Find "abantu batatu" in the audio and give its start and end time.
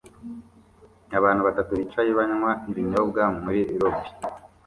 1.17-1.71